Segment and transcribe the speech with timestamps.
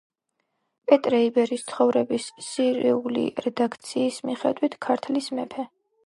[0.91, 5.67] პეტრე იბერის ცხოვრების სირიული რედაქციის მიხედვით, ქართლის მეფე.